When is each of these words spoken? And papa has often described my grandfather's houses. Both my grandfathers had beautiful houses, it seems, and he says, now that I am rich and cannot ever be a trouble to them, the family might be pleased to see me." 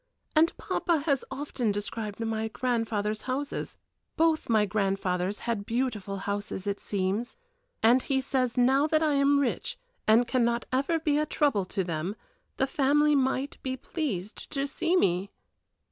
And 0.35 0.57
papa 0.57 1.01
has 1.01 1.23
often 1.29 1.71
described 1.71 2.19
my 2.19 2.47
grandfather's 2.47 3.21
houses. 3.29 3.77
Both 4.17 4.49
my 4.49 4.65
grandfathers 4.65 5.41
had 5.41 5.63
beautiful 5.63 6.17
houses, 6.25 6.65
it 6.65 6.79
seems, 6.79 7.37
and 7.83 8.01
he 8.01 8.19
says, 8.19 8.57
now 8.57 8.87
that 8.87 9.03
I 9.03 9.13
am 9.13 9.39
rich 9.39 9.77
and 10.07 10.27
cannot 10.27 10.65
ever 10.71 10.97
be 10.97 11.19
a 11.19 11.27
trouble 11.27 11.65
to 11.65 11.83
them, 11.83 12.15
the 12.57 12.65
family 12.65 13.13
might 13.13 13.61
be 13.61 13.77
pleased 13.77 14.49
to 14.49 14.65
see 14.65 14.95
me." 14.97 15.29